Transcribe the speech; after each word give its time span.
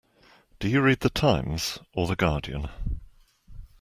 Do 0.59 0.67
you 0.67 0.81
read 0.81 1.01
The 1.01 1.11
Times 1.11 1.77
or 1.93 2.07
The 2.07 2.15
Guardian? 2.15 2.69